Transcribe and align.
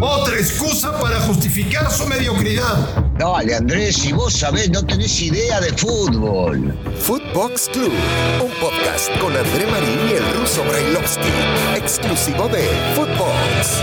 Otra 0.00 0.36
excusa 0.36 0.98
para 1.00 1.20
justificar 1.20 1.90
su 1.90 2.06
mediocridad. 2.06 3.12
Dale, 3.18 3.54
Andrés, 3.54 3.96
si 3.96 4.12
vos 4.12 4.32
sabés, 4.32 4.70
no 4.70 4.84
tenés 4.84 5.20
idea 5.20 5.60
de 5.60 5.72
fútbol. 5.72 6.72
Footbox 7.00 7.68
Club, 7.72 7.92
un 8.42 8.50
podcast 8.60 9.10
con 9.18 9.36
André 9.36 9.66
Marín 9.66 9.98
y 10.08 10.12
el 10.12 10.40
ruso 10.40 10.62
Brailovsky, 10.64 11.28
exclusivo 11.76 12.48
de 12.48 12.62
Footbox. 12.94 13.82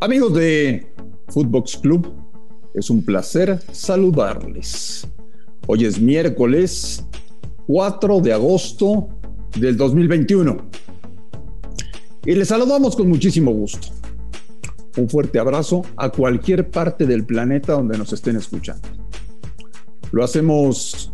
Amigos 0.00 0.34
de 0.34 0.92
Footbox 1.28 1.76
Club, 1.76 2.12
es 2.74 2.90
un 2.90 3.04
placer 3.04 3.60
saludarles. 3.72 5.06
Hoy 5.66 5.86
es 5.86 6.00
miércoles 6.00 7.04
4 7.66 8.20
de 8.20 8.32
agosto 8.32 9.08
del 9.56 9.76
2021. 9.76 10.56
Y 12.26 12.34
les 12.34 12.48
saludamos 12.48 12.96
con 12.96 13.08
muchísimo 13.08 13.52
gusto. 13.52 13.88
Un 14.96 15.08
fuerte 15.08 15.38
abrazo 15.38 15.82
a 15.96 16.10
cualquier 16.10 16.70
parte 16.70 17.06
del 17.06 17.24
planeta 17.24 17.72
donde 17.72 17.98
nos 17.98 18.12
estén 18.12 18.36
escuchando. 18.36 18.88
Lo 20.12 20.22
hacemos 20.22 21.12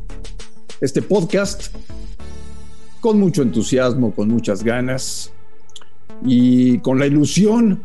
este 0.81 1.03
podcast 1.03 1.75
con 3.01 3.19
mucho 3.19 3.43
entusiasmo, 3.43 4.15
con 4.15 4.29
muchas 4.29 4.63
ganas 4.63 5.33
y 6.25 6.79
con 6.79 6.99
la 6.99 7.07
ilusión 7.07 7.83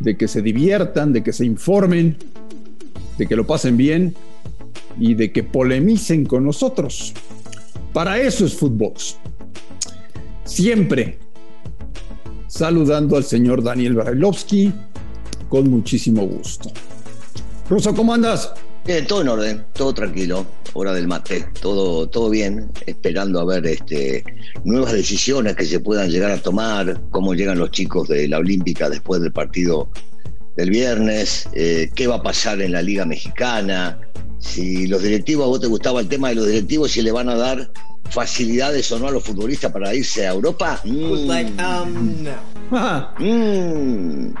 de 0.00 0.16
que 0.16 0.28
se 0.28 0.42
diviertan, 0.42 1.12
de 1.12 1.22
que 1.22 1.32
se 1.32 1.44
informen, 1.44 2.16
de 3.18 3.26
que 3.26 3.36
lo 3.36 3.46
pasen 3.46 3.76
bien 3.76 4.14
y 4.98 5.14
de 5.14 5.32
que 5.32 5.42
polemicen 5.42 6.24
con 6.24 6.44
nosotros. 6.44 7.14
Para 7.96 8.20
eso 8.20 8.44
es 8.44 8.52
Footbox. 8.52 9.16
Siempre 10.44 11.18
saludando 12.46 13.16
al 13.16 13.24
señor 13.24 13.62
Daniel 13.62 13.94
Barailovsky 13.94 14.70
con 15.48 15.70
muchísimo 15.70 16.26
gusto. 16.26 16.70
Ruso, 17.70 17.94
¿cómo 17.94 18.12
andas? 18.12 18.52
Todo 19.08 19.22
en 19.22 19.28
orden, 19.28 19.64
todo 19.72 19.94
tranquilo, 19.94 20.44
hora 20.74 20.92
del 20.92 21.08
mate, 21.08 21.46
todo, 21.62 22.06
todo 22.06 22.28
bien, 22.28 22.70
esperando 22.84 23.40
a 23.40 23.46
ver 23.46 23.64
este, 23.64 24.22
nuevas 24.64 24.92
decisiones 24.92 25.56
que 25.56 25.64
se 25.64 25.80
puedan 25.80 26.10
llegar 26.10 26.32
a 26.32 26.42
tomar, 26.42 27.00
cómo 27.08 27.32
llegan 27.32 27.58
los 27.58 27.70
chicos 27.70 28.08
de 28.08 28.28
la 28.28 28.40
Olímpica 28.40 28.90
después 28.90 29.22
del 29.22 29.32
partido 29.32 29.88
del 30.54 30.68
viernes, 30.68 31.48
eh, 31.54 31.90
qué 31.94 32.06
va 32.06 32.16
a 32.16 32.22
pasar 32.22 32.60
en 32.60 32.72
la 32.72 32.82
Liga 32.82 33.06
Mexicana, 33.06 33.98
si 34.46 34.86
los 34.86 35.02
directivos, 35.02 35.44
a 35.44 35.48
vos 35.48 35.60
te 35.60 35.66
gustaba 35.66 36.00
el 36.00 36.08
tema 36.08 36.28
de 36.30 36.36
los 36.36 36.46
directivos, 36.46 36.92
si 36.92 37.02
le 37.02 37.12
van 37.12 37.28
a 37.28 37.34
dar 37.34 37.70
facilidades 38.10 38.90
o 38.92 38.98
no 38.98 39.08
a 39.08 39.10
los 39.10 39.22
futbolistas 39.22 39.72
para 39.72 39.94
irse 39.94 40.26
a 40.26 40.32
Europa. 40.32 40.80
Mm. 40.84 41.30
Mm. 43.18 44.34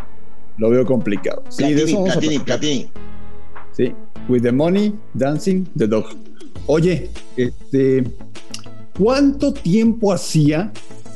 Lo 0.58 0.70
veo 0.70 0.86
complicado. 0.86 1.42
Sí, 1.48 1.74
de 1.74 1.84
eso 1.84 2.04
Sí, 3.76 3.92
with 4.28 4.42
the 4.42 4.52
money, 4.52 4.94
dancing 5.12 5.66
the 5.76 5.86
dog. 5.86 6.06
Oye, 6.66 7.10
este, 7.36 8.04
¿cuánto 8.98 9.52
tiempo 9.52 10.12
hacía 10.12 10.72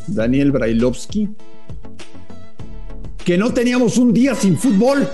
Daniel 0.06 0.52
Brailovsky 0.52 1.28
que 3.24 3.38
no 3.38 3.52
teníamos 3.54 3.96
un 3.96 4.12
día 4.12 4.34
sin 4.34 4.58
fútbol? 4.58 5.08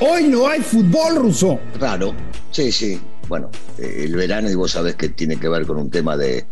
Hoy 0.00 0.24
no 0.24 0.46
hay 0.46 0.60
fútbol 0.60 1.16
ruso. 1.16 1.58
Claro, 1.78 2.14
sí, 2.52 2.70
sí. 2.70 3.00
Bueno, 3.28 3.50
eh, 3.78 4.02
el 4.04 4.14
verano, 4.16 4.50
y 4.50 4.54
vos 4.54 4.72
sabés 4.72 4.96
que 4.96 5.08
tiene 5.08 5.36
que 5.36 5.48
ver 5.48 5.66
con 5.66 5.78
un 5.78 5.90
tema 5.90 6.16
de, 6.16 6.46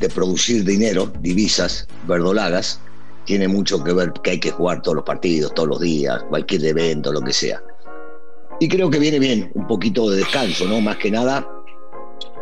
de 0.00 0.08
producir 0.08 0.64
dinero, 0.64 1.12
divisas, 1.20 1.86
verdolagas, 2.06 2.80
tiene 3.24 3.48
mucho 3.48 3.82
que 3.84 3.92
ver 3.92 4.12
que 4.22 4.30
hay 4.32 4.40
que 4.40 4.50
jugar 4.50 4.82
todos 4.82 4.96
los 4.96 5.04
partidos, 5.04 5.54
todos 5.54 5.68
los 5.68 5.80
días, 5.80 6.22
cualquier 6.28 6.64
evento, 6.64 7.12
lo 7.12 7.20
que 7.20 7.32
sea. 7.32 7.62
Y 8.58 8.68
creo 8.68 8.90
que 8.90 8.98
viene 8.98 9.18
bien 9.18 9.50
un 9.54 9.66
poquito 9.66 10.10
de 10.10 10.18
descanso, 10.18 10.66
¿no? 10.66 10.80
Más 10.80 10.96
que 10.98 11.10
nada 11.10 11.46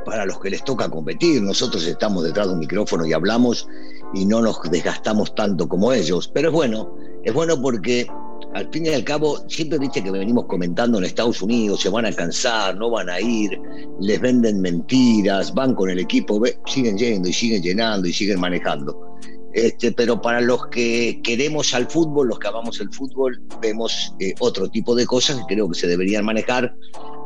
para 0.04 0.24
los 0.24 0.40
que 0.40 0.50
les 0.50 0.64
toca 0.64 0.88
competir. 0.88 1.42
Nosotros 1.42 1.86
estamos 1.86 2.24
detrás 2.24 2.46
de 2.46 2.54
un 2.54 2.58
micrófono 2.58 3.06
y 3.06 3.12
hablamos 3.12 3.68
y 4.14 4.24
no 4.24 4.40
nos 4.40 4.60
desgastamos 4.70 5.34
tanto 5.34 5.68
como 5.68 5.92
ellos. 5.92 6.28
Pero 6.32 6.48
es 6.48 6.54
bueno, 6.54 6.96
es 7.22 7.32
bueno 7.32 7.60
porque 7.60 8.08
al 8.54 8.68
fin 8.70 8.86
y 8.86 8.88
al 8.90 9.04
cabo, 9.04 9.38
siempre 9.48 9.78
viste 9.78 10.02
que 10.02 10.10
venimos 10.10 10.46
comentando 10.46 10.98
en 10.98 11.04
Estados 11.04 11.42
Unidos, 11.42 11.80
se 11.80 11.90
van 11.90 12.06
a 12.06 12.12
cansar, 12.12 12.76
no 12.76 12.90
van 12.90 13.10
a 13.10 13.20
ir, 13.20 13.60
les 14.00 14.20
venden 14.20 14.60
mentiras, 14.60 15.52
van 15.54 15.74
con 15.74 15.90
el 15.90 15.98
equipo, 15.98 16.40
siguen 16.66 16.96
yendo 16.96 17.28
y 17.28 17.32
siguen 17.32 17.62
llenando 17.62 18.08
y 18.08 18.12
siguen 18.12 18.40
manejando. 18.40 19.16
Este, 19.52 19.92
pero 19.92 20.20
para 20.20 20.40
los 20.40 20.66
que 20.68 21.20
queremos 21.22 21.74
al 21.74 21.88
fútbol, 21.88 22.28
los 22.28 22.38
que 22.38 22.48
amamos 22.48 22.80
el 22.80 22.92
fútbol, 22.92 23.40
vemos 23.60 24.14
eh, 24.20 24.34
otro 24.40 24.68
tipo 24.68 24.94
de 24.94 25.06
cosas 25.06 25.36
que 25.36 25.54
creo 25.54 25.68
que 25.68 25.78
se 25.78 25.86
deberían 25.86 26.24
manejar, 26.24 26.74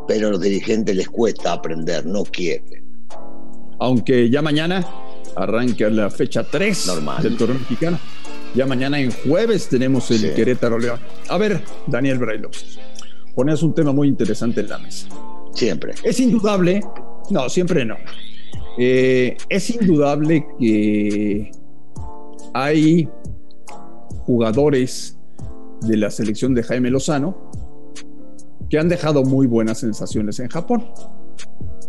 pero 0.08 0.28
a 0.28 0.30
los 0.30 0.40
dirigentes 0.40 0.96
les 0.96 1.08
cuesta 1.08 1.52
aprender, 1.52 2.06
no 2.06 2.24
quieren. 2.24 2.84
Aunque 3.78 4.30
ya 4.30 4.42
mañana 4.42 4.86
arranca 5.36 5.88
la 5.88 6.10
fecha 6.10 6.44
3 6.44 6.90
del 7.22 7.36
torneo 7.36 7.58
mexicano. 7.58 7.98
Ya 8.54 8.66
mañana 8.66 9.00
en 9.00 9.10
jueves 9.10 9.68
tenemos 9.68 10.10
el 10.10 10.34
Querétaro 10.34 10.78
León. 10.78 11.00
A 11.28 11.38
ver, 11.38 11.62
Daniel 11.86 12.18
Brailovsky, 12.18 12.78
pones 13.34 13.62
un 13.62 13.74
tema 13.74 13.92
muy 13.92 14.08
interesante 14.08 14.60
en 14.60 14.68
la 14.68 14.78
mesa. 14.78 15.08
Siempre. 15.54 15.94
Es 16.02 16.20
indudable, 16.20 16.80
no, 17.30 17.48
siempre 17.48 17.84
no. 17.84 17.96
Eh, 18.78 19.36
es 19.48 19.70
indudable 19.70 20.46
que 20.58 21.50
hay 22.52 23.08
jugadores 24.26 25.18
de 25.82 25.96
la 25.96 26.10
selección 26.10 26.54
de 26.54 26.62
Jaime 26.62 26.90
Lozano 26.90 27.50
que 28.68 28.78
han 28.78 28.88
dejado 28.88 29.24
muy 29.24 29.46
buenas 29.46 29.80
sensaciones 29.80 30.40
en 30.40 30.48
Japón, 30.48 30.86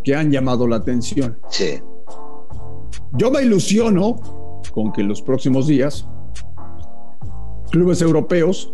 que 0.04 0.16
han 0.16 0.32
llamado 0.32 0.68
la 0.68 0.78
atención. 0.78 1.38
Sí. 1.50 1.80
Yo 3.14 3.32
me 3.32 3.42
ilusiono 3.42 4.16
con 4.74 4.92
que 4.92 5.02
en 5.02 5.08
los 5.08 5.22
próximos 5.22 5.68
días 5.68 6.08
clubes 7.74 8.04
europeos 8.04 8.72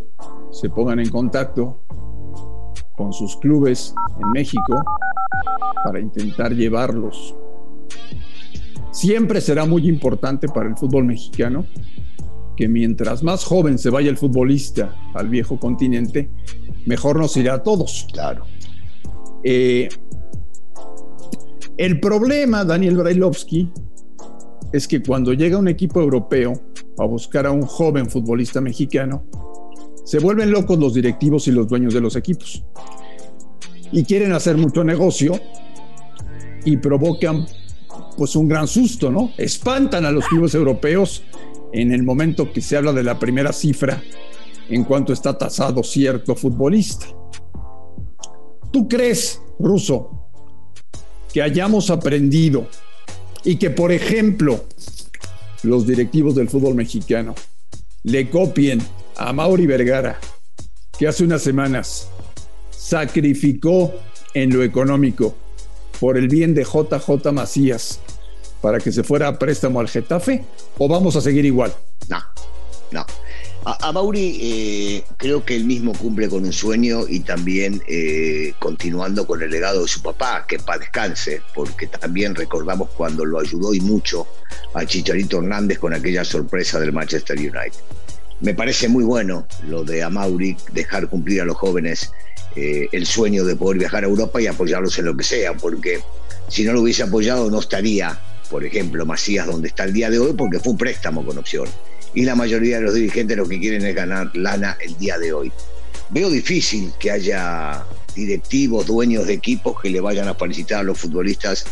se 0.52 0.70
pongan 0.70 1.00
en 1.00 1.10
contacto 1.10 1.86
con 2.98 3.14
sus 3.14 3.38
clubes 3.38 3.96
en 4.22 4.30
México 4.32 4.84
para 5.86 6.02
intentar 6.02 6.54
llevarlos. 6.54 7.34
Siempre 8.92 9.40
será 9.40 9.66
muy 9.66 9.88
importante 9.88 10.50
para 10.50 10.68
el 10.68 10.76
fútbol 10.76 11.06
mexicano 11.06 11.66
que 12.58 12.68
mientras 12.68 13.24
más 13.24 13.46
joven 13.46 13.78
se 13.78 13.90
vaya 13.90 14.10
el 14.10 14.18
futbolista 14.18 14.94
al 15.14 15.30
viejo 15.30 15.58
continente, 15.58 16.30
mejor 16.86 17.20
nos 17.20 17.38
irá 17.38 17.54
a 17.54 17.64
todos. 17.64 18.06
Claro. 18.12 18.44
Eh, 19.46 19.88
el 21.78 22.02
problema, 22.02 22.66
Daniel 22.66 22.98
Brailovsky, 22.98 23.72
es 24.72 24.88
que 24.88 25.02
cuando 25.02 25.34
llega 25.34 25.58
un 25.58 25.68
equipo 25.68 26.00
europeo 26.02 26.54
a 26.98 27.06
buscar 27.06 27.46
a 27.46 27.52
un 27.52 27.64
joven 27.64 28.10
futbolista 28.10 28.62
mexicano, 28.62 29.24
se 30.06 30.20
vuelven 30.20 30.52
locos 30.52 30.78
los 30.80 30.94
directivos 30.94 31.48
y 31.48 31.52
los 31.52 31.68
dueños 31.68 31.94
de 31.94 32.02
los 32.02 32.16
equipos. 32.16 32.64
Y 33.92 34.04
quieren 34.04 34.34
hacer 34.34 34.58
mucho 34.58 34.84
negocio 34.84 35.40
y 36.66 36.78
provocan 36.78 37.46
pues 38.18 38.36
un 38.36 38.48
gran 38.48 38.68
susto, 38.68 39.12
¿no? 39.12 39.32
Espantan 39.38 40.06
a 40.06 40.12
los 40.12 40.28
clubes 40.28 40.54
europeos 40.54 41.24
en 41.72 41.92
el 41.92 42.04
momento 42.04 42.52
que 42.52 42.62
se 42.62 42.78
habla 42.78 42.94
de 42.94 43.04
la 43.04 43.18
primera 43.18 43.54
cifra 43.54 44.02
en 44.70 44.84
cuanto 44.84 45.14
está 45.14 45.38
tasado 45.38 45.84
cierto 45.84 46.36
futbolista. 46.36 47.08
¿Tú 48.72 48.88
crees, 48.88 49.42
Ruso, 49.58 50.30
que 51.34 51.42
hayamos 51.42 51.90
aprendido 51.90 52.68
y 53.44 53.58
que, 53.58 53.70
por 53.70 53.92
ejemplo, 53.92 54.66
los 55.64 55.86
directivos 55.88 56.36
del 56.36 56.50
fútbol 56.50 56.76
mexicano 56.76 57.36
le 58.04 58.30
copien 58.30 58.82
a 59.18 59.34
Mauri 59.34 59.66
Vergara, 59.66 60.20
que 60.98 61.08
hace 61.08 61.24
unas 61.24 61.42
semanas 61.42 62.10
sacrificó 62.72 63.94
en 64.34 64.54
lo 64.54 64.64
económico 64.64 65.36
por 66.00 66.18
el 66.18 66.28
bien 66.28 66.54
de 66.54 66.64
JJ 66.64 67.32
Macías 67.34 68.00
para 68.62 68.80
que 68.80 68.92
se 68.92 69.04
fuera 69.04 69.28
a 69.28 69.40
préstamo 69.40 69.80
al 69.80 69.88
Getafe? 69.88 70.44
¿O 70.78 70.88
vamos 70.88 71.16
a 71.16 71.22
seguir 71.22 71.46
igual? 71.46 71.74
No, 72.08 72.20
no. 72.92 73.06
A, 73.66 73.92
Mauri 73.92 74.40
eh, 74.42 75.04
creo 75.18 75.44
que 75.44 75.56
él 75.56 75.66
mismo 75.66 75.94
cumple 75.94 76.30
con 76.30 76.46
un 76.46 76.54
sueño 76.54 77.02
y 77.08 77.20
también 77.20 77.82
eh, 77.88 78.54
continuando 78.58 79.28
con 79.28 79.42
el 79.44 79.52
legado 79.52 79.82
de 79.82 79.88
su 79.88 80.02
papá, 80.02 80.46
que 80.48 80.60
para 80.60 80.80
descanse, 80.80 81.42
porque 81.54 81.88
también 81.88 82.36
recordamos 82.36 82.90
cuando 82.92 83.26
lo 83.26 83.40
ayudó 83.40 83.74
y 83.74 83.82
mucho 83.82 84.28
a 84.74 84.86
Chicharito 84.86 85.40
Hernández 85.40 85.78
con 85.78 85.94
aquella 85.94 86.24
sorpresa 86.24 86.80
del 86.80 86.94
Manchester 86.94 87.38
United. 87.38 87.80
Me 88.40 88.54
parece 88.54 88.88
muy 88.88 89.04
bueno 89.04 89.46
lo 89.68 89.84
de 89.84 90.04
a 90.04 90.10
Mauri 90.10 90.56
dejar 90.72 91.10
cumplir 91.10 91.42
a 91.42 91.46
los 91.46 91.58
jóvenes 91.58 92.12
eh, 92.56 92.88
el 92.94 93.06
sueño 93.06 93.44
de 93.44 93.58
poder 93.58 93.80
viajar 93.80 94.06
a 94.06 94.08
Europa 94.08 94.42
y 94.42 94.48
apoyarlos 94.48 94.98
en 94.98 95.06
lo 95.06 95.18
que 95.18 95.24
sea, 95.24 95.54
porque 95.54 96.00
si 96.48 96.64
no 96.64 96.72
lo 96.72 96.82
hubiese 96.82 97.04
apoyado 97.04 97.52
no 97.52 97.60
estaría 97.60 98.18
por 98.50 98.66
ejemplo, 98.66 99.06
Macías, 99.06 99.46
donde 99.46 99.68
está 99.68 99.84
el 99.84 99.94
día 99.94 100.10
de 100.10 100.20
hoy, 100.20 100.34
porque 100.34 100.60
fue 100.60 100.72
un 100.72 100.78
préstamo 100.78 101.24
con 101.26 101.38
opción. 101.38 101.68
Y 102.14 102.24
la 102.26 102.36
mayoría 102.36 102.78
de 102.78 102.84
los 102.84 102.94
dirigentes 102.94 103.38
lo 103.38 103.48
que 103.48 103.60
quieren 103.60 103.86
es 103.86 103.96
ganar 103.96 104.36
lana 104.36 104.78
el 104.82 104.98
día 104.98 105.18
de 105.18 105.34
hoy. 105.34 105.52
Veo 106.10 106.30
difícil 106.30 106.92
que 107.00 107.12
haya 107.12 107.86
directivos, 108.16 108.88
dueños 108.88 109.28
de 109.28 109.34
equipos 109.34 109.80
que 109.80 109.90
le 109.90 110.02
vayan 110.02 110.28
a 110.28 110.34
felicitar 110.34 110.80
a 110.80 110.84
los 110.84 110.98
futbolistas 110.98 111.66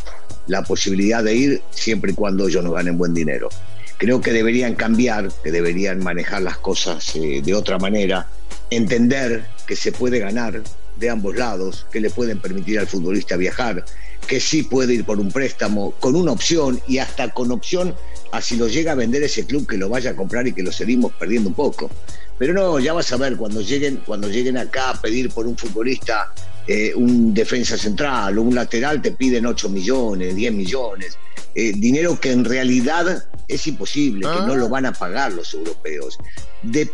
la 0.48 0.64
posibilidad 0.64 1.24
de 1.24 1.36
ir 1.36 1.62
siempre 1.72 2.12
y 2.12 2.16
cuando 2.16 2.48
ellos 2.48 2.64
no 2.64 2.72
ganen 2.72 2.98
buen 2.98 3.14
dinero. 3.14 3.50
Creo 3.98 4.22
que 4.22 4.32
deberían 4.32 4.76
cambiar, 4.76 5.30
que 5.44 5.52
deberían 5.52 6.00
manejar 6.04 6.44
las 6.44 6.58
cosas 6.58 7.16
eh, 7.16 7.42
de 7.44 7.54
otra 7.56 7.80
manera, 7.80 8.28
entender 8.70 9.48
que 9.66 9.76
se 9.76 9.92
puede 9.92 10.20
ganar 10.20 10.62
de 10.98 11.10
ambos 11.10 11.36
lados, 11.36 11.86
que 11.92 12.00
le 12.00 12.10
pueden 12.10 12.40
permitir 12.40 12.80
al 12.80 12.88
futbolista 12.88 13.38
viajar, 13.38 13.86
que 14.28 14.40
sí 14.40 14.64
puede 14.64 14.94
ir 14.94 15.06
por 15.06 15.20
un 15.20 15.32
préstamo 15.32 15.92
con 16.00 16.16
una 16.16 16.32
opción 16.32 16.80
y 16.88 17.00
hasta 17.00 17.30
con 17.30 17.52
opción 17.52 17.96
a 18.38 18.42
si 18.42 18.56
lo 18.56 18.68
llega 18.68 18.92
a 18.92 18.96
vender 18.96 19.24
ese 19.24 19.46
club 19.46 19.68
que 19.68 19.78
lo 19.78 19.90
vaya 19.90 20.12
a 20.12 20.16
comprar 20.16 20.48
y 20.48 20.54
que 20.54 20.64
lo 20.64 20.72
seguimos 20.72 21.12
perdiendo 21.14 21.50
un 21.50 21.56
poco. 21.56 21.90
Pero 22.38 22.54
no, 22.54 22.80
ya 22.80 22.94
vas 22.94 23.12
a 23.12 23.18
ver, 23.18 23.36
cuando 23.36 23.62
lleguen, 23.62 23.98
cuando 24.06 24.30
lleguen 24.30 24.58
acá 24.58 24.92
a 24.92 25.02
pedir 25.02 25.30
por 25.32 25.48
un 25.48 25.58
futbolista 25.58 26.32
eh, 26.68 26.94
un 26.94 27.34
defensa 27.34 27.78
central 27.78 28.38
o 28.38 28.42
un 28.44 28.54
lateral, 28.54 29.02
te 29.02 29.12
piden 29.12 29.46
8 29.46 29.70
millones, 29.70 30.36
10 30.36 30.54
millones. 30.54 31.18
Eh, 31.56 31.74
dinero 31.76 32.20
que 32.20 32.32
en 32.32 32.46
realidad 32.46 33.26
es 33.48 33.66
imposible, 33.66 34.20
que 34.20 34.42
no 34.42 34.54
ah. 34.54 34.58
lo 34.58 34.70
van 34.70 34.86
a 34.86 34.94
pagar 34.94 35.34
los 35.34 35.54
europeos. 35.54 36.20
De, 36.62 36.92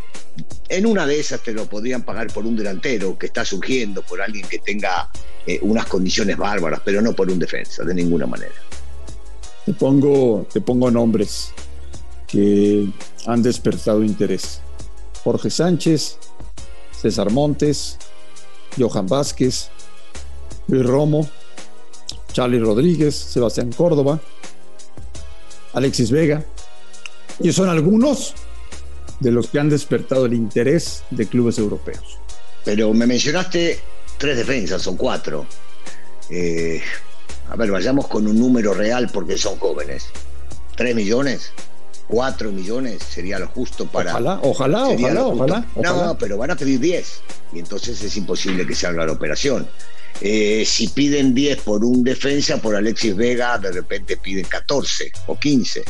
en 0.69 0.85
una 0.85 1.05
de 1.05 1.19
esas 1.19 1.41
te 1.41 1.51
lo 1.51 1.65
podrían 1.65 2.03
pagar 2.03 2.27
por 2.27 2.45
un 2.45 2.55
delantero 2.55 3.17
que 3.17 3.25
está 3.25 3.43
surgiendo, 3.43 4.03
por 4.03 4.21
alguien 4.21 4.47
que 4.47 4.59
tenga 4.59 5.09
eh, 5.45 5.59
unas 5.63 5.87
condiciones 5.87 6.37
bárbaras, 6.37 6.81
pero 6.85 7.01
no 7.01 7.13
por 7.13 7.29
un 7.29 7.39
defensa, 7.39 7.83
de 7.83 7.93
ninguna 7.93 8.27
manera. 8.27 8.53
Te 9.65 9.73
pongo, 9.73 10.45
te 10.51 10.61
pongo 10.61 10.91
nombres 10.91 11.53
que 12.27 12.89
han 13.25 13.41
despertado 13.41 14.03
interés. 14.03 14.61
Jorge 15.23 15.49
Sánchez, 15.49 16.17
César 16.99 17.31
Montes, 17.31 17.97
Johan 18.77 19.07
Vázquez, 19.07 19.69
Luis 20.67 20.85
Romo, 20.85 21.29
Charlie 22.31 22.59
Rodríguez, 22.59 23.15
Sebastián 23.15 23.71
Córdoba, 23.71 24.19
Alexis 25.73 26.11
Vega. 26.11 26.43
Y 27.39 27.51
son 27.51 27.69
algunos 27.69 28.33
de 29.19 29.31
los 29.31 29.47
que 29.47 29.59
han 29.59 29.69
despertado 29.69 30.25
el 30.25 30.33
interés 30.33 31.03
de 31.09 31.27
clubes 31.27 31.57
europeos. 31.57 32.17
Pero 32.65 32.93
me 32.93 33.07
mencionaste 33.07 33.79
tres 34.17 34.37
defensas, 34.37 34.81
son 34.81 34.97
cuatro. 34.97 35.45
Eh, 36.29 36.81
a 37.49 37.55
ver, 37.55 37.71
vayamos 37.71 38.07
con 38.07 38.27
un 38.27 38.39
número 38.39 38.73
real 38.73 39.09
porque 39.13 39.37
son 39.37 39.57
jóvenes. 39.57 40.07
¿Tres 40.75 40.95
millones? 40.95 41.51
4 42.07 42.51
millones 42.51 43.01
sería 43.01 43.39
lo 43.39 43.47
justo 43.47 43.85
para. 43.85 44.11
Ojalá, 44.11 44.39
ojalá, 44.43 44.87
ojalá, 44.87 45.25
ojalá, 45.25 45.65
No, 45.75 46.17
pero 46.17 46.37
van 46.37 46.51
a 46.51 46.55
pedir 46.55 46.79
10 46.79 47.21
y 47.53 47.59
entonces 47.59 48.01
es 48.03 48.17
imposible 48.17 48.67
que 48.67 48.75
se 48.75 48.87
haga 48.87 49.05
la 49.05 49.13
operación. 49.13 49.67
Eh, 50.21 50.63
si 50.65 50.89
piden 50.89 51.33
10 51.33 51.61
por 51.61 51.83
un 51.83 52.03
defensa, 52.03 52.57
por 52.57 52.75
Alexis 52.75 53.15
Vega, 53.15 53.57
de 53.57 53.71
repente 53.71 54.17
piden 54.17 54.45
14 54.45 55.11
o 55.27 55.37
15. 55.37 55.83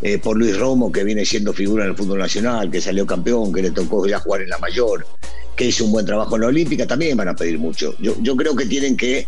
Eh, 0.00 0.18
por 0.18 0.36
Luis 0.36 0.56
Romo, 0.56 0.92
que 0.92 1.02
viene 1.02 1.24
siendo 1.24 1.52
figura 1.52 1.84
en 1.84 1.90
el 1.90 1.96
fútbol 1.96 2.18
nacional, 2.18 2.70
que 2.70 2.80
salió 2.80 3.04
campeón, 3.04 3.52
que 3.52 3.62
le 3.62 3.70
tocó 3.72 4.06
ya 4.06 4.20
jugar 4.20 4.42
en 4.42 4.48
la 4.48 4.58
mayor, 4.58 5.04
que 5.56 5.66
hizo 5.66 5.84
un 5.84 5.92
buen 5.92 6.06
trabajo 6.06 6.36
en 6.36 6.42
la 6.42 6.48
Olímpica, 6.48 6.86
también 6.86 7.16
van 7.16 7.28
a 7.28 7.34
pedir 7.34 7.58
mucho. 7.58 7.96
Yo, 7.98 8.14
yo 8.20 8.36
creo 8.36 8.54
que 8.54 8.66
tienen 8.66 8.96
que 8.96 9.26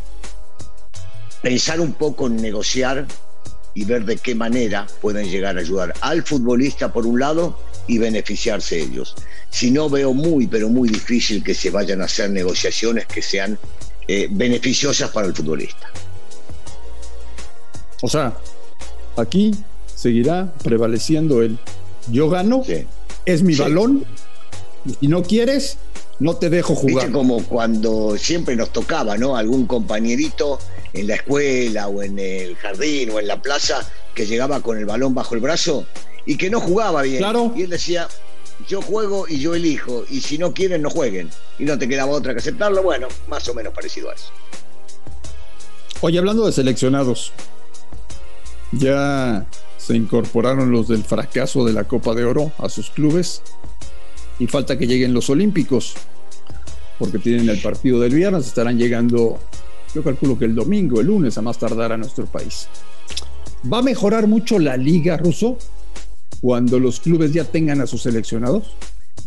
pensar 1.42 1.80
un 1.80 1.92
poco 1.92 2.26
en 2.26 2.36
negociar 2.36 3.06
y 3.74 3.84
ver 3.84 4.04
de 4.04 4.16
qué 4.16 4.34
manera 4.34 4.86
pueden 5.00 5.30
llegar 5.30 5.56
a 5.56 5.60
ayudar 5.60 5.94
al 6.00 6.22
futbolista 6.22 6.92
por 6.92 7.06
un 7.06 7.20
lado 7.20 7.58
y 7.86 7.98
beneficiarse 7.98 8.80
ellos. 8.80 9.14
Si 9.48 9.70
no, 9.70 9.88
veo 9.88 10.12
muy, 10.12 10.46
pero 10.46 10.68
muy 10.68 10.88
difícil 10.88 11.42
que 11.42 11.54
se 11.54 11.70
vayan 11.70 12.02
a 12.02 12.04
hacer 12.04 12.30
negociaciones 12.30 13.06
que 13.06 13.22
sean 13.22 13.58
eh, 14.06 14.28
beneficiosas 14.30 15.10
para 15.10 15.26
el 15.26 15.34
futbolista. 15.34 15.90
O 18.02 18.08
sea, 18.08 18.36
aquí 19.16 19.52
seguirá 19.94 20.52
prevaleciendo 20.62 21.42
el 21.42 21.58
yo 22.08 22.28
gano, 22.28 22.62
es 23.26 23.42
mi 23.42 23.54
balón, 23.54 24.04
y 24.86 24.94
si 24.94 25.08
no 25.08 25.22
quieres, 25.22 25.76
no 26.18 26.36
te 26.36 26.48
dejo 26.50 26.74
jugar. 26.74 27.06
¿Viste 27.06 27.12
como 27.12 27.44
cuando 27.44 28.16
siempre 28.16 28.56
nos 28.56 28.72
tocaba, 28.72 29.16
¿no? 29.18 29.36
Algún 29.36 29.66
compañerito 29.66 30.58
en 30.92 31.06
la 31.06 31.14
escuela 31.14 31.88
o 31.88 32.02
en 32.02 32.18
el 32.18 32.56
jardín 32.56 33.10
o 33.10 33.20
en 33.20 33.28
la 33.28 33.40
plaza 33.40 33.88
que 34.14 34.26
llegaba 34.26 34.60
con 34.60 34.78
el 34.78 34.86
balón 34.86 35.14
bajo 35.14 35.34
el 35.34 35.40
brazo 35.40 35.86
y 36.26 36.36
que 36.36 36.50
no 36.50 36.60
jugaba 36.60 37.02
bien. 37.02 37.18
Claro. 37.18 37.52
Y 37.56 37.62
él 37.62 37.70
decía, 37.70 38.08
yo 38.68 38.82
juego 38.82 39.26
y 39.28 39.40
yo 39.40 39.54
elijo, 39.54 40.04
y 40.10 40.20
si 40.20 40.38
no 40.38 40.52
quieren, 40.52 40.82
no 40.82 40.90
jueguen. 40.90 41.30
Y 41.58 41.64
no 41.64 41.78
te 41.78 41.88
quedaba 41.88 42.12
otra 42.12 42.32
que 42.32 42.40
aceptarlo. 42.40 42.82
Bueno, 42.82 43.08
más 43.28 43.48
o 43.48 43.54
menos 43.54 43.72
parecido 43.72 44.10
a 44.10 44.14
eso. 44.14 44.30
Oye, 46.02 46.18
hablando 46.18 46.46
de 46.46 46.52
seleccionados, 46.52 47.32
ya 48.72 49.46
se 49.76 49.96
incorporaron 49.96 50.70
los 50.70 50.88
del 50.88 51.04
fracaso 51.04 51.64
de 51.64 51.72
la 51.72 51.84
Copa 51.84 52.14
de 52.14 52.24
Oro 52.24 52.52
a 52.58 52.68
sus 52.68 52.90
clubes 52.90 53.42
y 54.38 54.46
falta 54.46 54.78
que 54.78 54.86
lleguen 54.86 55.12
los 55.12 55.28
Olímpicos, 55.28 55.94
porque 56.98 57.18
tienen 57.18 57.48
el 57.48 57.60
partido 57.60 58.00
del 58.00 58.14
viernes, 58.14 58.46
estarán 58.46 58.78
llegando, 58.78 59.38
yo 59.94 60.02
calculo 60.02 60.38
que 60.38 60.44
el 60.44 60.54
domingo, 60.54 61.00
el 61.00 61.06
lunes 61.06 61.36
a 61.38 61.42
más 61.42 61.58
tardar 61.58 61.92
a 61.92 61.96
nuestro 61.96 62.26
país. 62.26 62.68
¿Va 63.70 63.78
a 63.78 63.82
mejorar 63.82 64.26
mucho 64.26 64.58
la 64.58 64.76
liga 64.76 65.16
ruso 65.16 65.58
cuando 66.40 66.78
los 66.78 67.00
clubes 67.00 67.32
ya 67.32 67.44
tengan 67.44 67.80
a 67.80 67.86
sus 67.86 68.02
seleccionados? 68.02 68.74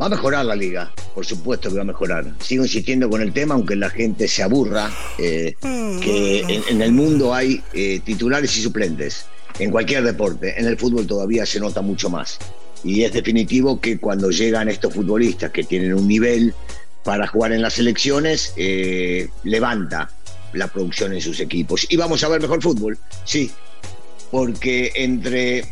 Va 0.02 0.08
a 0.08 0.10
mejorar 0.10 0.46
la 0.46 0.56
liga, 0.56 0.92
por 1.14 1.26
supuesto 1.26 1.70
que 1.70 1.76
va 1.76 1.82
a 1.82 1.86
mejorar. 1.86 2.34
Sigo 2.40 2.64
insistiendo 2.64 3.10
con 3.10 3.22
el 3.22 3.32
tema, 3.32 3.54
aunque 3.54 3.76
la 3.76 3.92
gente 3.92 4.28
se 4.28 4.42
aburra, 4.42 4.90
eh, 5.20 5.54
que 5.62 6.64
en, 6.68 6.82
el 6.82 6.92
mundo 6.92 7.34
hay 7.34 7.62
eh, 7.74 8.02
titulares 8.04 8.58
y 8.58 8.62
suplentes, 8.64 9.28
en 9.60 9.70
cualquier 9.70 10.04
deporte. 10.04 10.60
En 10.60 10.66
el 10.66 10.78
fútbol 10.78 11.06
todavía 11.06 11.46
se 11.46 11.60
nota 11.60 11.82
mucho 11.82 12.10
más. 12.10 12.40
Y 12.84 13.04
es 13.04 13.14
definitivo 13.14 13.80
que 13.80 14.00
cuando 14.00 14.32
llegan 14.32 14.68
estos 14.68 14.94
futbolistas 14.94 15.52
que 15.52 15.64
tienen 15.64 15.94
un 15.94 16.08
nivel 16.08 16.56
para 17.04 17.28
jugar 17.28 17.54
en 17.54 17.62
las 17.62 17.74
selecciones, 17.74 18.54
eh, 18.58 19.30
levanta 19.44 20.10
la 20.54 20.68
producción 20.68 21.14
en 21.14 21.22
sus 21.22 21.40
equipos. 21.40 21.86
Y 21.90 21.98
vamos 21.98 22.24
a 22.24 22.30
ver 22.30 22.42
mejor 22.42 22.62
fútbol, 22.62 22.98
sí, 23.26 23.52
porque 24.32 24.92
entre 24.96 25.66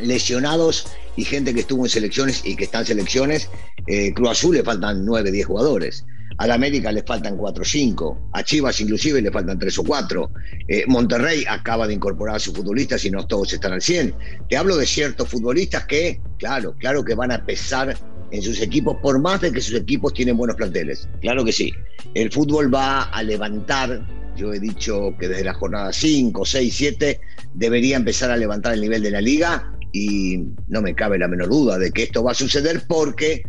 lesionados 0.00 0.86
y 1.16 1.24
gente 1.24 1.52
que 1.52 1.60
estuvo 1.60 1.84
en 1.84 1.90
selecciones 1.90 2.42
y 2.44 2.56
que 2.56 2.64
está 2.64 2.80
en 2.80 2.86
selecciones, 2.86 3.50
eh, 3.86 4.12
Cruz 4.14 4.30
Azul 4.30 4.54
le 4.56 4.62
faltan 4.62 5.04
9, 5.04 5.30
10 5.30 5.46
jugadores. 5.46 6.04
A 6.38 6.46
la 6.46 6.54
América 6.54 6.92
le 6.92 7.02
faltan 7.02 7.36
4 7.36 7.62
o 7.62 7.64
5. 7.64 8.30
A 8.32 8.44
Chivas 8.44 8.80
inclusive 8.80 9.20
le 9.20 9.32
faltan 9.32 9.58
3 9.58 9.78
o 9.78 9.84
4. 9.84 10.30
Eh, 10.68 10.84
Monterrey 10.86 11.44
acaba 11.48 11.88
de 11.88 11.94
incorporar 11.94 12.36
a 12.36 12.38
sus 12.38 12.54
futbolistas 12.54 13.04
y 13.04 13.10
no 13.10 13.26
todos 13.26 13.52
están 13.52 13.72
al 13.72 13.82
100. 13.82 14.14
Te 14.48 14.56
hablo 14.56 14.76
de 14.76 14.86
ciertos 14.86 15.28
futbolistas 15.28 15.86
que, 15.86 16.20
claro, 16.38 16.76
claro 16.78 17.04
que 17.04 17.16
van 17.16 17.32
a 17.32 17.44
pesar 17.44 17.96
en 18.30 18.42
sus 18.42 18.60
equipos, 18.60 18.96
por 19.02 19.18
más 19.20 19.40
de 19.40 19.52
que 19.52 19.60
sus 19.60 19.74
equipos 19.74 20.12
tienen 20.12 20.36
buenos 20.36 20.56
planteles. 20.56 21.08
Claro 21.20 21.44
que 21.44 21.52
sí. 21.52 21.72
El 22.14 22.30
fútbol 22.30 22.72
va 22.72 23.04
a 23.04 23.22
levantar, 23.22 24.06
yo 24.36 24.52
he 24.52 24.60
dicho 24.60 25.14
que 25.18 25.28
desde 25.28 25.44
la 25.44 25.54
jornada 25.54 25.92
5, 25.92 26.44
6, 26.44 26.74
7 26.74 27.20
debería 27.54 27.96
empezar 27.96 28.30
a 28.30 28.36
levantar 28.36 28.74
el 28.74 28.80
nivel 28.80 29.02
de 29.02 29.10
la 29.10 29.20
liga 29.20 29.72
y 29.92 30.44
no 30.68 30.82
me 30.82 30.94
cabe 30.94 31.18
la 31.18 31.28
menor 31.28 31.48
duda 31.48 31.78
de 31.78 31.90
que 31.90 32.04
esto 32.04 32.22
va 32.22 32.32
a 32.32 32.34
suceder 32.34 32.82
porque 32.86 33.42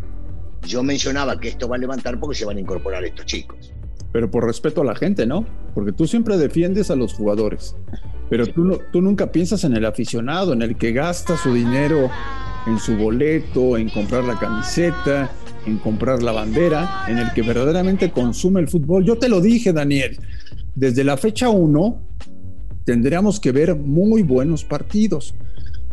yo 0.65 0.83
mencionaba 0.83 1.39
que 1.39 1.50
esto 1.50 1.67
va 1.67 1.75
a 1.75 1.79
levantar 1.79 2.19
porque 2.19 2.38
se 2.38 2.45
van 2.45 2.57
a 2.57 2.59
incorporar 2.59 3.03
estos 3.03 3.25
chicos. 3.25 3.74
Pero 4.12 4.31
por 4.31 4.45
respeto 4.45 4.81
a 4.81 4.86
la 4.86 4.95
gente, 4.95 5.25
¿no? 5.25 5.45
Porque 5.75 5.91
tú 5.91 6.07
siempre 6.07 6.38
defiendes 6.38 6.89
a 6.89 6.95
los 6.95 7.13
jugadores, 7.13 7.75
pero 8.29 8.48
tú, 8.48 8.81
tú 8.91 9.01
nunca 9.01 9.31
piensas 9.31 9.63
en 9.63 9.75
el 9.75 9.86
aficionado, 9.86 10.53
en 10.53 10.62
el 10.62 10.77
que 10.77 10.91
gasta 10.91 11.38
su 11.38 11.53
dinero 11.53 12.09
en 12.68 12.80
su 12.80 12.96
boleto, 12.96 13.78
en 13.78 13.89
comprar 13.89 14.24
la 14.24 14.38
camiseta, 14.38 15.32
en 15.66 15.78
comprar 15.78 16.24
la 16.24 16.32
bandera, 16.32 17.06
en 17.08 17.18
el 17.18 17.32
que 17.34 17.42
verdaderamente 17.42 18.12
consume 18.12 18.62
el 18.62 18.68
fútbol. 18.68 19.04
Yo 19.06 19.18
te 19.18 19.30
lo 19.30 19.42
dije, 19.42 19.74
Daniel, 19.74 20.20
desde 20.75 21.04
la 21.04 21.18
fecha 21.18 21.50
1 21.50 22.01
tendríamos 22.86 23.39
que 23.39 23.51
ver 23.51 23.75
muy 23.75 24.24
buenos 24.24 24.63
partidos. 24.63 25.36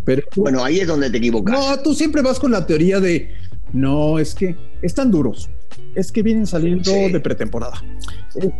Pero 0.04 0.22
bueno, 0.36 0.64
ahí 0.64 0.80
es 0.80 0.86
donde 0.86 1.10
te 1.10 1.18
equivocas. 1.18 1.54
No, 1.54 1.82
tú 1.82 1.94
siempre 1.94 2.22
vas 2.22 2.38
con 2.38 2.52
la 2.52 2.64
teoría 2.64 3.00
de, 3.00 3.34
no, 3.72 4.18
es 4.18 4.34
que 4.34 4.56
están 4.80 5.10
duros, 5.10 5.50
es 5.94 6.12
que 6.12 6.22
vienen 6.22 6.46
saliendo 6.46 6.92
de 6.92 7.20
pretemporada. 7.20 7.82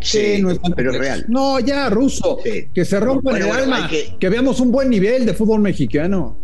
sí, 0.00 0.42
no 0.42 0.50
pero 0.74 0.92
real. 0.92 1.24
No, 1.28 1.60
ya, 1.60 1.88
ruso, 1.88 2.38
que 2.74 2.84
se 2.84 3.00
rompa 3.00 3.38
el 3.38 3.48
alma, 3.48 3.88
que... 3.88 4.28
veamos 4.28 4.60
un 4.60 4.72
buen 4.72 4.90
nivel 4.90 5.24
de 5.24 5.32
fútbol 5.32 5.60
mexicano. 5.60 6.36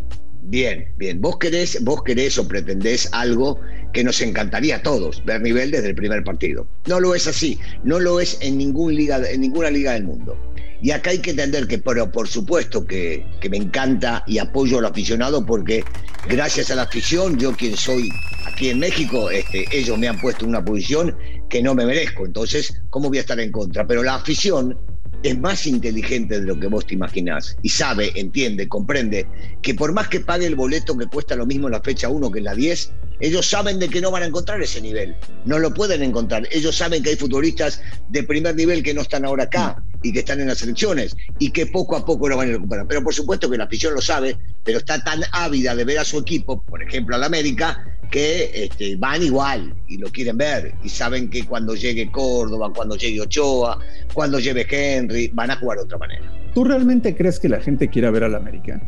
Bien, 0.44 0.92
bien. 0.98 1.20
Vos 1.20 1.38
querés, 1.38 1.82
vos 1.84 2.02
querés 2.02 2.36
o 2.36 2.46
pretendés 2.46 3.08
algo 3.12 3.60
que 3.92 4.02
nos 4.02 4.20
encantaría 4.20 4.76
a 4.76 4.82
todos, 4.82 5.24
ver 5.24 5.40
nivel 5.40 5.70
desde 5.70 5.90
el 5.90 5.94
primer 5.94 6.24
partido. 6.24 6.66
No 6.86 6.98
lo 6.98 7.14
es 7.14 7.26
así, 7.28 7.60
no 7.84 8.00
lo 8.00 8.18
es 8.18 8.38
en, 8.40 8.58
ningún 8.58 8.94
liga, 8.94 9.20
en 9.30 9.40
ninguna 9.40 9.70
liga 9.70 9.92
del 9.92 10.04
mundo. 10.04 10.36
Y 10.82 10.90
acá 10.90 11.10
hay 11.10 11.20
que 11.20 11.30
entender 11.30 11.68
que, 11.68 11.78
pero 11.78 12.10
por 12.10 12.26
supuesto 12.26 12.84
que, 12.84 13.24
me 13.48 13.56
encanta 13.56 14.24
y 14.26 14.38
apoyo 14.38 14.78
al 14.78 14.86
aficionado 14.86 15.46
porque 15.46 15.84
gracias 16.28 16.72
a 16.72 16.74
la 16.74 16.82
afición, 16.82 17.38
yo 17.38 17.52
quien 17.52 17.76
soy 17.76 18.08
aquí 18.44 18.70
en 18.70 18.80
México, 18.80 19.30
este, 19.30 19.64
ellos 19.70 19.96
me 19.96 20.08
han 20.08 20.20
puesto 20.20 20.44
en 20.44 20.50
una 20.50 20.64
posición 20.64 21.16
que 21.48 21.62
no 21.62 21.76
me 21.76 21.86
merezco. 21.86 22.26
Entonces, 22.26 22.82
¿cómo 22.90 23.08
voy 23.08 23.18
a 23.18 23.20
estar 23.20 23.38
en 23.38 23.52
contra? 23.52 23.86
Pero 23.86 24.02
la 24.02 24.16
afición 24.16 24.76
es 25.22 25.38
más 25.38 25.66
inteligente 25.66 26.40
de 26.40 26.46
lo 26.46 26.58
que 26.58 26.66
vos 26.66 26.86
te 26.86 26.94
imaginás 26.94 27.56
y 27.62 27.68
sabe, 27.68 28.12
entiende, 28.16 28.68
comprende 28.68 29.26
que 29.62 29.74
por 29.74 29.92
más 29.92 30.08
que 30.08 30.20
pague 30.20 30.46
el 30.46 30.56
boleto 30.56 30.96
que 30.96 31.06
cuesta 31.06 31.36
lo 31.36 31.46
mismo 31.46 31.68
la 31.68 31.80
fecha 31.80 32.08
1 32.08 32.30
que 32.30 32.40
la 32.40 32.54
10, 32.54 32.92
ellos 33.20 33.48
saben 33.48 33.78
de 33.78 33.88
que 33.88 34.00
no 34.00 34.10
van 34.10 34.24
a 34.24 34.26
encontrar 34.26 34.60
ese 34.60 34.80
nivel, 34.80 35.14
no 35.44 35.60
lo 35.60 35.72
pueden 35.72 36.02
encontrar. 36.02 36.48
Ellos 36.50 36.76
saben 36.76 37.04
que 37.04 37.10
hay 37.10 37.16
futbolistas 37.16 37.80
de 38.08 38.24
primer 38.24 38.56
nivel 38.56 38.82
que 38.82 38.94
no 38.94 39.02
están 39.02 39.24
ahora 39.24 39.44
acá 39.44 39.82
y 40.02 40.12
que 40.12 40.20
están 40.20 40.40
en 40.40 40.48
las 40.48 40.60
elecciones 40.62 41.14
y 41.38 41.52
que 41.52 41.66
poco 41.66 41.94
a 41.94 42.04
poco 42.04 42.28
lo 42.28 42.36
van 42.36 42.48
a 42.48 42.52
recuperar. 42.54 42.86
Pero 42.88 43.04
por 43.04 43.14
supuesto 43.14 43.48
que 43.48 43.56
la 43.56 43.64
afición 43.64 43.94
lo 43.94 44.00
sabe, 44.00 44.36
pero 44.64 44.78
está 44.78 45.02
tan 45.04 45.20
ávida 45.30 45.76
de 45.76 45.84
ver 45.84 46.00
a 46.00 46.04
su 46.04 46.18
equipo, 46.18 46.64
por 46.64 46.82
ejemplo 46.82 47.14
al 47.14 47.22
América, 47.22 47.86
que 48.12 48.50
este, 48.64 48.94
van 48.96 49.22
igual 49.22 49.74
y 49.88 49.96
lo 49.96 50.10
quieren 50.10 50.36
ver 50.36 50.74
y 50.84 50.90
saben 50.90 51.30
que 51.30 51.46
cuando 51.46 51.74
llegue 51.74 52.10
Córdoba, 52.10 52.70
cuando 52.76 52.94
llegue 52.94 53.22
Ochoa, 53.22 53.78
cuando 54.12 54.38
llegue 54.38 54.66
Henry, 54.68 55.28
van 55.28 55.50
a 55.50 55.56
jugar 55.56 55.78
de 55.78 55.84
otra 55.84 55.96
manera. 55.96 56.30
¿Tú 56.54 56.62
realmente 56.62 57.16
crees 57.16 57.40
que 57.40 57.48
la 57.48 57.58
gente 57.58 57.88
quiera 57.88 58.10
ver 58.10 58.24
al 58.24 58.34
América? 58.34 58.80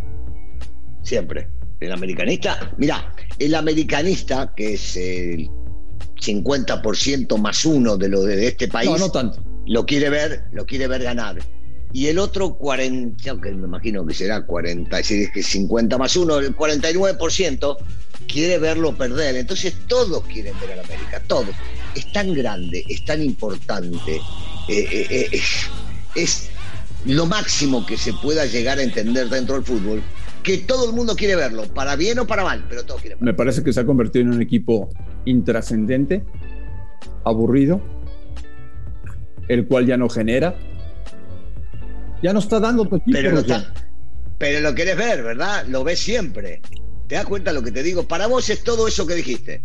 Siempre. 1.02 1.48
El 1.80 1.92
americanista, 1.92 2.74
mira, 2.76 3.14
el 3.38 3.54
americanista, 3.54 4.52
que 4.54 4.74
es 4.74 4.94
el 4.96 5.48
50% 6.20 7.38
más 7.38 7.64
uno 7.64 7.96
de 7.96 8.08
lo 8.10 8.22
de 8.24 8.46
este 8.46 8.68
país, 8.68 8.90
no, 8.90 8.98
no 8.98 9.10
tanto. 9.10 9.42
lo 9.66 9.86
quiere 9.86 10.10
ver, 10.10 10.44
lo 10.52 10.66
quiere 10.66 10.86
ver 10.86 11.02
ganar. 11.02 11.38
Y 11.94 12.08
el 12.08 12.18
otro 12.18 12.54
40, 12.54 13.40
que 13.40 13.52
me 13.52 13.68
imagino 13.68 14.04
que 14.04 14.14
será 14.14 14.44
40, 14.44 14.98
es 14.98 15.30
que 15.32 15.42
50 15.44 15.96
más 15.96 16.16
uno, 16.16 16.38
el 16.38 16.56
49% 16.56 17.76
quiere 18.26 18.58
verlo 18.58 18.96
perder. 18.96 19.36
Entonces 19.36 19.76
todos 19.86 20.24
quieren 20.24 20.54
ver 20.60 20.72
al 20.72 20.80
América, 20.80 21.22
todos. 21.28 21.54
Es 21.94 22.10
tan 22.12 22.34
grande, 22.34 22.84
es 22.88 23.04
tan 23.04 23.22
importante, 23.22 24.16
eh, 24.16 24.88
eh, 24.90 25.28
eh, 25.32 25.40
es 26.16 26.50
lo 27.06 27.26
máximo 27.26 27.86
que 27.86 27.96
se 27.96 28.12
pueda 28.14 28.44
llegar 28.44 28.80
a 28.80 28.82
entender 28.82 29.28
dentro 29.28 29.54
del 29.54 29.64
fútbol, 29.64 30.02
que 30.42 30.58
todo 30.58 30.90
el 30.90 30.96
mundo 30.96 31.14
quiere 31.14 31.36
verlo, 31.36 31.62
para 31.74 31.94
bien 31.94 32.18
o 32.18 32.26
para 32.26 32.42
mal, 32.42 32.64
pero 32.68 32.84
todos 32.84 33.02
quieren 33.02 33.20
verlo. 33.20 33.32
Me 33.32 33.36
parece 33.36 33.62
que 33.62 33.72
se 33.72 33.78
ha 33.78 33.86
convertido 33.86 34.24
en 34.24 34.32
un 34.32 34.42
equipo 34.42 34.90
intrascendente, 35.26 36.24
aburrido, 37.22 37.80
el 39.46 39.68
cual 39.68 39.86
ya 39.86 39.96
no 39.96 40.08
genera. 40.08 40.56
Ya 42.24 42.32
no 42.32 42.38
está 42.38 42.58
dando 42.58 42.86
tu. 42.86 43.02
Pero 43.12 43.32
lo, 43.32 43.40
está, 43.40 43.70
pero 44.38 44.60
lo 44.60 44.74
quieres 44.74 44.96
ver, 44.96 45.22
¿verdad? 45.22 45.66
Lo 45.66 45.84
ves 45.84 45.98
siempre. 45.98 46.62
¿Te 47.06 47.16
das 47.16 47.26
cuenta 47.26 47.50
de 47.50 47.58
lo 47.58 47.62
que 47.62 47.70
te 47.70 47.82
digo? 47.82 48.08
Para 48.08 48.26
vos 48.26 48.48
es 48.48 48.64
todo 48.64 48.88
eso 48.88 49.06
que 49.06 49.14
dijiste. 49.14 49.62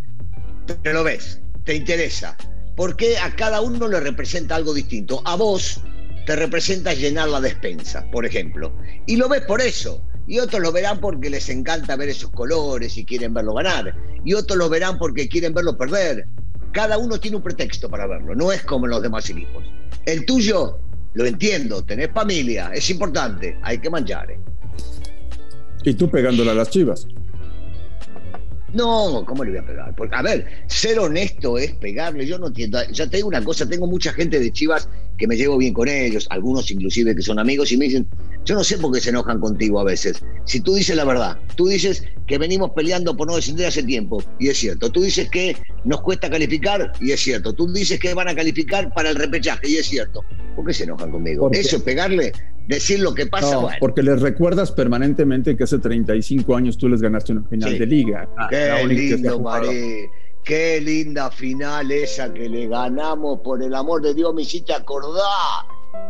Pero 0.82 0.98
lo 0.98 1.02
ves, 1.02 1.40
te 1.64 1.74
interesa. 1.74 2.36
Porque 2.76 3.16
a 3.16 3.34
cada 3.34 3.62
uno 3.62 3.88
le 3.88 3.98
representa 4.00 4.56
algo 4.56 4.74
distinto. 4.74 5.22
A 5.24 5.36
vos 5.36 5.80
te 6.26 6.36
representa 6.36 6.92
llenar 6.92 7.30
la 7.30 7.40
despensa, 7.40 8.04
por 8.10 8.26
ejemplo. 8.26 8.76
Y 9.06 9.16
lo 9.16 9.30
ves 9.30 9.40
por 9.46 9.62
eso. 9.62 10.04
Y 10.26 10.38
otros 10.38 10.60
lo 10.60 10.70
verán 10.70 11.00
porque 11.00 11.30
les 11.30 11.48
encanta 11.48 11.96
ver 11.96 12.10
esos 12.10 12.28
colores 12.30 12.94
y 12.98 13.06
quieren 13.06 13.32
verlo 13.32 13.54
ganar. 13.54 13.96
Y 14.22 14.34
otros 14.34 14.58
lo 14.58 14.68
verán 14.68 14.98
porque 14.98 15.30
quieren 15.30 15.54
verlo 15.54 15.78
perder. 15.78 16.26
Cada 16.72 16.98
uno 16.98 17.18
tiene 17.18 17.38
un 17.38 17.42
pretexto 17.42 17.88
para 17.88 18.06
verlo. 18.06 18.34
No 18.34 18.52
es 18.52 18.62
como 18.64 18.86
los 18.86 19.00
demás 19.00 19.30
equipos. 19.30 19.64
El 20.04 20.26
tuyo, 20.26 20.78
lo 21.14 21.24
entiendo, 21.26 21.82
tenés 21.82 22.10
familia, 22.12 22.70
es 22.74 22.88
importante, 22.90 23.58
hay 23.62 23.78
que 23.78 23.90
manchar. 23.90 24.30
¿eh? 24.30 24.40
Y 25.84 25.94
tú 25.94 26.10
pegándole 26.10 26.50
a 26.50 26.54
las 26.54 26.70
chivas. 26.70 27.06
No, 28.72 29.24
¿cómo 29.26 29.44
le 29.44 29.50
voy 29.50 29.60
a 29.60 29.66
pegar? 29.66 29.94
Porque, 29.96 30.14
a 30.14 30.22
ver, 30.22 30.46
ser 30.66 30.98
honesto 30.98 31.58
es 31.58 31.72
pegarle. 31.72 32.26
Yo 32.26 32.38
no 32.38 32.48
entiendo. 32.48 32.78
Ya 32.92 33.08
te 33.08 33.16
digo 33.16 33.28
una 33.28 33.42
cosa, 33.42 33.68
tengo 33.68 33.86
mucha 33.86 34.12
gente 34.12 34.38
de 34.38 34.52
Chivas 34.52 34.88
que 35.18 35.26
me 35.26 35.36
llevo 35.36 35.58
bien 35.58 35.74
con 35.74 35.86
ellos, 35.86 36.26
algunos 36.30 36.70
inclusive 36.70 37.14
que 37.14 37.20
son 37.20 37.38
amigos 37.38 37.70
y 37.72 37.76
me 37.76 37.84
dicen, 37.84 38.08
yo 38.46 38.54
no 38.54 38.64
sé 38.64 38.78
por 38.78 38.90
qué 38.92 39.00
se 39.00 39.10
enojan 39.10 39.38
contigo 39.38 39.78
a 39.78 39.84
veces. 39.84 40.22
Si 40.44 40.60
tú 40.60 40.74
dices 40.74 40.96
la 40.96 41.04
verdad, 41.04 41.38
tú 41.56 41.66
dices 41.68 42.04
que 42.26 42.38
venimos 42.38 42.70
peleando 42.70 43.14
por 43.14 43.28
no 43.28 43.36
descender 43.36 43.66
hace 43.66 43.82
tiempo, 43.82 44.22
y 44.38 44.48
es 44.48 44.58
cierto. 44.58 44.90
Tú 44.90 45.02
dices 45.02 45.28
que 45.28 45.56
nos 45.84 46.00
cuesta 46.00 46.30
calificar, 46.30 46.92
y 47.00 47.12
es 47.12 47.20
cierto. 47.20 47.52
Tú 47.52 47.70
dices 47.70 48.00
que 48.00 48.14
van 48.14 48.28
a 48.28 48.34
calificar 48.34 48.92
para 48.94 49.10
el 49.10 49.16
repechaje, 49.16 49.68
y 49.68 49.76
es 49.76 49.86
cierto. 49.86 50.24
¿Por 50.56 50.64
qué 50.66 50.72
se 50.72 50.84
enojan 50.84 51.10
conmigo? 51.10 51.50
Eso 51.52 51.76
es 51.76 51.82
pegarle, 51.82 52.32
decir 52.70 53.00
lo 53.00 53.12
que 53.14 53.26
pasa. 53.26 53.52
No, 53.54 53.68
porque 53.80 54.02
les 54.02 54.20
recuerdas 54.20 54.72
permanentemente 54.72 55.56
que 55.56 55.64
hace 55.64 55.78
35 55.78 56.56
años 56.56 56.78
tú 56.78 56.88
les 56.88 57.00
ganaste 57.02 57.32
una 57.32 57.44
final 57.48 57.70
Sí. 57.72 57.78
de 57.78 57.86
liga. 57.86 58.28
La- 58.38 58.48
Qué 58.48 58.84
lindo, 58.86 59.38
jugado. 59.38 59.66
Marí. 59.66 60.06
Qué 60.42 60.80
linda 60.80 61.30
final 61.30 61.90
esa 61.92 62.32
que 62.32 62.48
le 62.48 62.66
ganamos, 62.66 63.40
por 63.40 63.62
el 63.62 63.74
amor 63.74 64.00
de 64.00 64.14
Dios, 64.14 64.32
me 64.34 64.42
hiciste 64.42 64.72
acordar. 64.72 65.22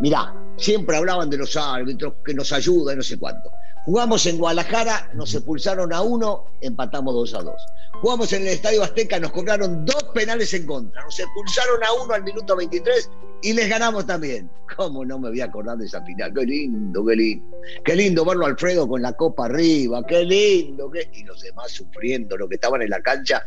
Mirá, 0.00 0.32
siempre 0.56 0.96
hablaban 0.96 1.28
de 1.28 1.38
los 1.38 1.56
árbitros 1.56 2.14
que 2.24 2.32
nos 2.34 2.52
ayudan, 2.52 2.98
no 2.98 3.02
sé 3.02 3.18
cuánto. 3.18 3.50
Jugamos 3.86 4.24
en 4.26 4.38
Guadalajara, 4.38 5.10
nos 5.14 5.34
expulsaron 5.34 5.92
a 5.92 6.02
uno, 6.02 6.44
empatamos 6.60 7.14
2 7.14 7.34
a 7.34 7.42
2. 7.42 7.54
Jugamos 8.02 8.32
en 8.32 8.42
el 8.42 8.48
Estadio 8.48 8.84
Azteca, 8.84 9.18
nos 9.18 9.32
cobraron 9.32 9.84
dos 9.84 10.04
penales 10.14 10.54
en 10.54 10.64
contra. 10.66 11.02
Nos 11.02 11.18
expulsaron 11.18 11.82
a 11.82 12.04
uno 12.04 12.14
al 12.14 12.22
minuto 12.22 12.54
23 12.56 13.10
y 13.42 13.52
les 13.52 13.68
ganamos 13.68 14.06
también. 14.06 14.50
¿Cómo 14.76 15.04
no 15.04 15.18
me 15.18 15.30
voy 15.30 15.40
a 15.40 15.46
acordar 15.46 15.78
de 15.78 15.86
esa 15.86 16.02
final? 16.02 16.32
Qué 16.32 16.44
lindo, 16.44 17.04
qué 17.04 17.16
lindo. 17.16 17.60
Qué 17.84 17.96
lindo 17.96 18.24
verlo 18.24 18.46
a 18.46 18.48
Alfredo 18.50 18.88
con 18.88 19.02
la 19.02 19.12
copa 19.12 19.46
arriba, 19.46 20.02
qué 20.06 20.24
lindo. 20.24 20.90
Qué... 20.90 21.08
Y 21.14 21.24
los 21.24 21.40
demás 21.42 21.70
sufriendo, 21.70 22.36
los 22.36 22.48
que 22.48 22.54
estaban 22.56 22.82
en 22.82 22.90
la 22.90 23.00
cancha. 23.00 23.44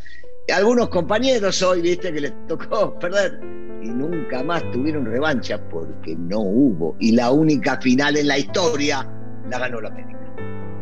Y 0.47 0.51
algunos 0.51 0.89
compañeros 0.89 1.61
hoy, 1.61 1.81
viste, 1.81 2.11
que 2.11 2.21
les 2.21 2.47
tocó 2.47 2.97
perder. 2.99 3.39
Y 3.83 3.89
nunca 3.89 4.43
más 4.43 4.69
tuvieron 4.71 5.05
revancha 5.05 5.57
porque 5.69 6.15
no 6.15 6.39
hubo. 6.39 6.95
Y 6.99 7.11
la 7.11 7.31
única 7.31 7.79
final 7.81 8.17
en 8.17 8.27
la 8.27 8.37
historia 8.37 9.09
la 9.49 9.59
ganó 9.59 9.81
la 9.81 9.89
América. 9.89 10.19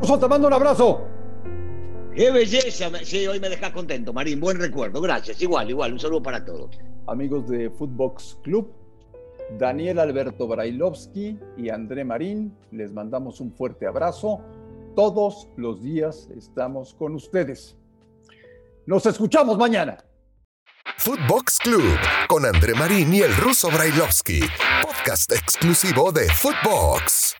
Ojo, 0.01 0.19
te 0.19 0.27
mando 0.27 0.47
un 0.47 0.53
abrazo. 0.53 1.07
¡Qué 2.15 2.29
belleza! 2.29 2.89
Sí, 3.03 3.25
hoy 3.25 3.39
me 3.39 3.49
dejas 3.49 3.71
contento, 3.71 4.11
Marín. 4.11 4.39
Buen 4.39 4.59
recuerdo. 4.59 4.99
Gracias. 5.01 5.41
Igual, 5.41 5.69
igual. 5.69 5.93
Un 5.93 5.99
saludo 5.99 6.21
para 6.21 6.43
todos. 6.43 6.77
Amigos 7.07 7.47
de 7.47 7.69
Footbox 7.69 8.37
Club, 8.43 8.71
Daniel 9.57 9.99
Alberto 9.99 10.47
Brailovsky 10.47 11.39
y 11.57 11.69
André 11.69 12.03
Marín, 12.03 12.55
les 12.71 12.91
mandamos 12.91 13.39
un 13.41 13.51
fuerte 13.51 13.85
abrazo. 13.85 14.41
Todos 14.95 15.47
los 15.57 15.81
días 15.81 16.29
estamos 16.35 16.93
con 16.93 17.15
ustedes. 17.15 17.77
Nos 18.85 19.05
escuchamos 19.05 19.57
mañana. 19.57 19.97
Footbox 20.97 21.59
Club 21.59 21.97
con 22.27 22.45
André 22.45 22.73
Marín 22.73 23.13
y 23.13 23.21
el 23.21 23.35
ruso 23.35 23.69
Brailovsky, 23.69 24.41
podcast 24.81 25.31
exclusivo 25.31 26.11
de 26.11 26.27
Footbox. 26.29 27.35